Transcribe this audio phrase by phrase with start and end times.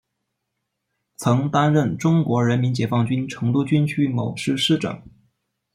[1.15, 5.03] 曾担任中国人民解放军成都军区某师师长。